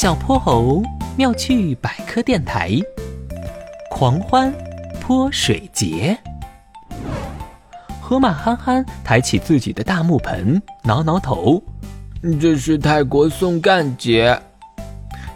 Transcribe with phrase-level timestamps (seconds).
[0.00, 0.82] 小泼猴
[1.14, 2.70] 妙趣百科电台，
[3.90, 4.50] 狂欢
[4.98, 6.16] 泼水节。
[8.00, 11.62] 河马憨憨抬起自己的大木盆，挠挠头。
[12.40, 14.40] 这是泰国送干节。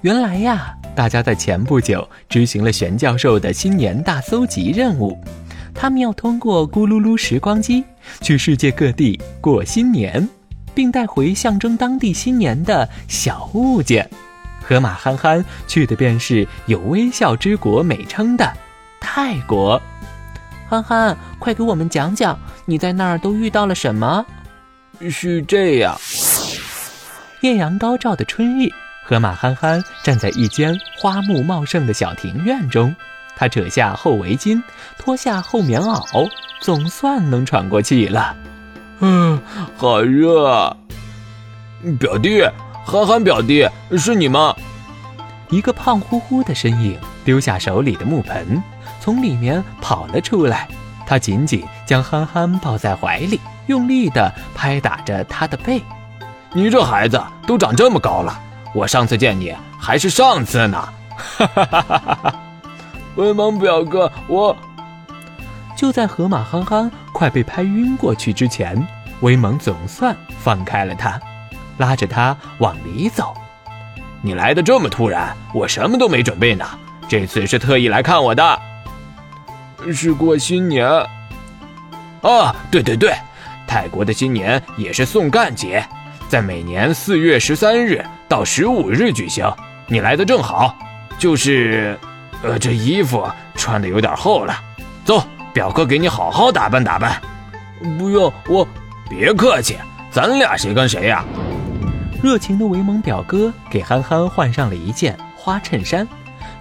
[0.00, 5.16] 原来呀，大家在前不久执行了玄教授的新年大搜集任务，
[5.72, 7.84] 他们要通过咕噜噜时光机
[8.22, 10.28] 去世界各地过新年，
[10.74, 14.10] 并带回象征当地新年的小物件。
[14.68, 18.52] 河马憨憨去的便是有“微笑之国”美称的
[19.00, 19.80] 泰国。
[20.68, 24.26] 憨憨，快给我们讲讲你在那儿都遇到了什么？
[25.08, 25.98] 是这样。
[27.40, 28.68] 艳阳高照的春日，
[29.06, 32.94] 河马憨憨站在一间花木茂盛的小庭院中。
[33.38, 34.62] 他扯下厚围巾，
[34.98, 36.30] 脱下厚棉袄，
[36.60, 38.36] 总算能喘过气了。
[39.00, 39.40] 嗯，
[39.78, 40.76] 好热。
[41.98, 42.42] 表弟，
[42.90, 44.56] 憨憨表弟，是你吗？
[45.50, 48.62] 一个胖乎乎的身影丢下手里的木盆，
[48.98, 50.66] 从里面跑了出来。
[51.06, 55.82] 他紧紧将憨憨抱在怀里，用力地拍打着他的背。
[56.54, 58.40] 你这孩子都长这么高了，
[58.74, 60.88] 我上次见你还是上次呢。
[61.10, 62.34] 哈哈哈哈哈！
[63.16, 64.56] 威猛表哥，我
[65.76, 68.82] 就在河马憨憨快被拍晕过去之前，
[69.20, 71.20] 威猛总算放开了他，
[71.78, 73.34] 拉着他往里走。
[74.20, 76.66] 你来的这么突然，我什么都没准备呢。
[77.08, 78.60] 这次是特意来看我的，
[79.94, 80.86] 是过新年。
[82.20, 83.14] 啊，对对对，
[83.66, 85.82] 泰国的新年也是送干节。
[86.28, 89.50] 在每年四月十三日到十五日举行，
[89.86, 90.76] 你来的正好。
[91.16, 91.98] 就是，
[92.42, 94.60] 呃，这衣服穿的有点厚了。
[95.04, 95.22] 走，
[95.54, 97.18] 表哥给你好好打扮打扮。
[97.98, 98.66] 不用，我
[99.08, 99.78] 别客气，
[100.10, 101.24] 咱俩谁跟谁呀？
[102.20, 106.06] 热情的维蒙表哥给憨憨换上了一件花衬衫，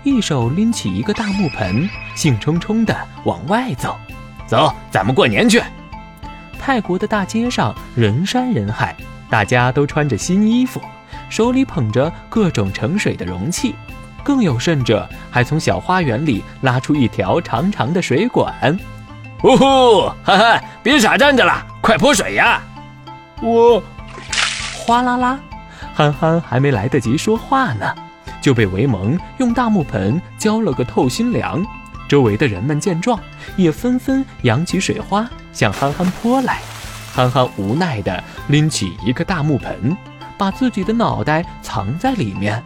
[0.03, 3.97] 一手拎起一个大木盆，兴冲冲地往外走。
[4.45, 5.62] 走，咱们过年去。
[6.59, 8.95] 泰国的大街上人山人海。
[9.29, 10.79] 大家都穿着新衣服，
[11.28, 13.75] 手里捧着各种盛水的容器，
[14.24, 18.53] 更有甚者还从小花园里拉出一条长长的水管。
[19.44, 22.62] 呜呼，憨憨，别傻站着了，快泼水呀！
[23.41, 23.84] 我，
[24.85, 25.38] 哗啦啦，
[25.97, 27.91] 憨憨还没来得及说话呢，
[28.40, 31.66] 就被维蒙用大木盆浇了个透心凉。
[32.08, 33.19] 周围的人们见状，
[33.56, 36.59] 也纷纷扬起水花向憨憨泼来。
[37.12, 39.97] 憨憨无奈地拎起一个大木盆，
[40.38, 42.63] 把自己的脑袋藏在里面。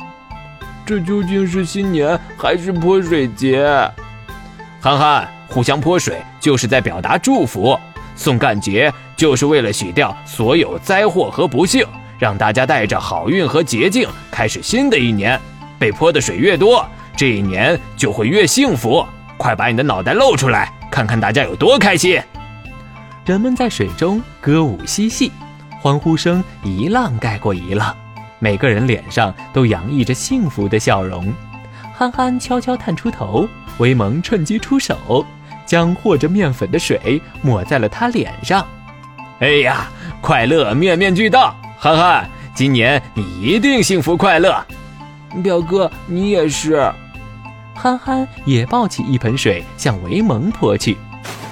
[0.86, 3.66] 这究竟是新年还是泼水节？
[4.82, 7.80] 憨憨，互相泼水就是在表达祝福，
[8.14, 11.88] 送干节就是为了洗掉所有灾祸和不幸，
[12.22, 15.42] 让大家带着好运和洁净开始新的一年。
[15.80, 16.88] 被泼的水越多，
[17.18, 19.04] 这一年就会越幸福。
[19.38, 22.22] 快把你的脑袋露出来，看看大家有多开心！
[23.26, 25.32] 人们在水中歌舞嬉戏，
[25.82, 27.98] 欢呼声一浪盖过一浪，
[28.38, 31.34] 每个人脸上都洋溢着幸福的笑容。
[31.96, 33.48] 憨憨悄悄探出头，
[33.80, 35.26] 威蒙趁机出手，
[35.66, 38.64] 将和着面粉的水抹在了他脸上。
[39.40, 39.90] 哎呀，
[40.22, 41.56] 快乐面面俱到！
[41.84, 44.64] 憨憨，今年你一定幸福快乐。
[45.42, 46.80] 表哥，你也是。
[47.74, 50.96] 憨憨也抱起一盆水向维蒙泼去。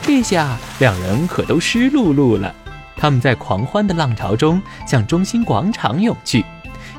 [0.03, 2.53] 这下两人可都湿漉漉了。
[2.95, 6.45] 他们在狂欢的浪潮中向中心广场涌去。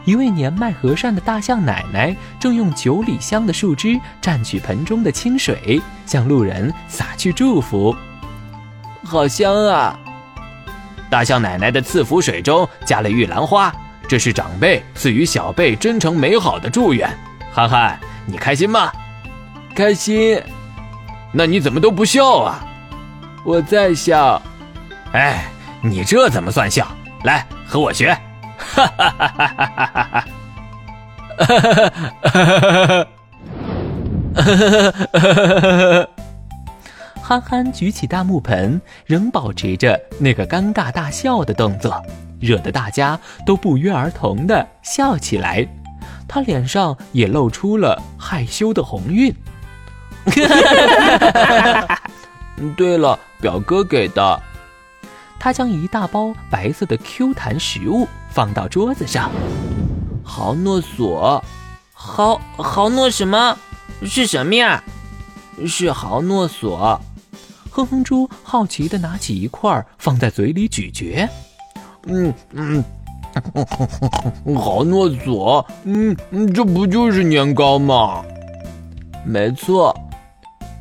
[0.04, 7.94] 一位年迈和善的大象奶奶正用九里香的树枝蘸取盆中的清水，向路人洒去祝福。
[9.04, 9.96] 好香啊！
[11.10, 13.70] 大象奶奶的赐福水中加了玉兰花，
[14.08, 17.10] 这是长辈赐予小辈真诚美好的祝愿。
[17.52, 18.92] 憨憨，你开心吗？
[19.74, 20.40] 开心。
[21.32, 22.64] 那你怎么都不笑啊？
[23.44, 24.40] 我在笑，
[25.12, 25.46] 哎，
[25.82, 26.86] 你这怎么算笑？
[27.24, 28.16] 来和我学，
[28.56, 30.24] 哈哈哈哈哈哈哈哈哈，
[34.34, 35.99] 哈哈哈哈哈哈哈哈哈哈！
[37.30, 42.04] 憨憨举起大木盆，仍保持着那个尴尬大笑的动作，
[42.40, 43.16] 惹得大家
[43.46, 45.64] 都不约而同的笑起来。
[46.26, 49.32] 他脸上也露出了害羞的红晕。
[52.76, 53.16] 对了。
[53.40, 54.42] 表哥给的，
[55.38, 59.30] 他将一大包白色的 Q 弹食物放到桌子上。
[60.24, 61.42] 豪诺索，
[61.94, 63.56] 豪豪诺什么？
[64.02, 64.82] 是什么呀？
[65.64, 67.00] 是豪诺索。
[67.70, 71.28] 哼哼猪好奇地拿起一块放在嘴里咀嚼。
[72.06, 72.82] 嗯嗯，
[74.56, 76.16] 好啰嗦，嗯，
[76.52, 78.22] 这不就是年糕吗？
[79.24, 79.94] 没错。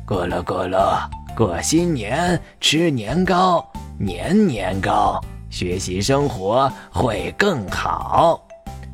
[0.04, 3.64] 过了过了，过新年吃年糕，
[3.98, 5.20] 年年糕，
[5.50, 8.42] 学习生活会更好。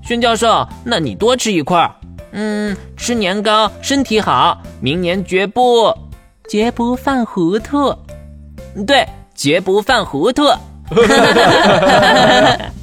[0.02, 1.90] 宣教授，那你多吃一块。
[2.32, 5.96] 嗯，吃年糕身体好，明年绝不
[6.48, 7.94] 绝不犯糊涂。
[8.86, 10.44] 对，绝不犯糊涂。